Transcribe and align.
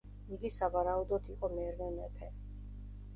იგი 0.35 0.49
სავარაუდოდ 0.53 1.29
იყო 1.33 1.49
მერვე 1.57 1.91
მეფე. 1.99 2.31